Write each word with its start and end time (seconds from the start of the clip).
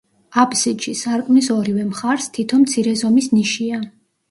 აბსიდში, 0.43 0.93
სარკმლის 1.01 1.51
ორივე 1.57 1.85
მხარს, 1.91 2.31
თითო 2.39 2.61
მცირე 2.65 2.97
ზომის 3.05 3.31
ნიშია. 3.39 3.87